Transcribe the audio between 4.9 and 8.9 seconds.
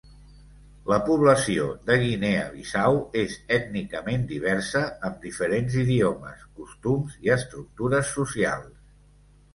amb diferents idiomes, costums i estructures socials.